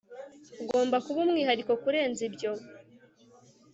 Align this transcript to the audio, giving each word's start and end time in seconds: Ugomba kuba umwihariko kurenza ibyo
Ugomba 0.63 0.97
kuba 1.05 1.19
umwihariko 1.25 1.73
kurenza 1.83 2.21
ibyo 2.27 2.51